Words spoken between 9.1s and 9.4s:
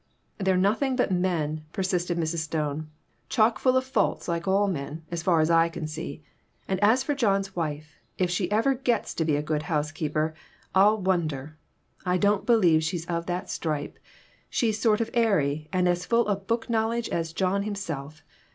to be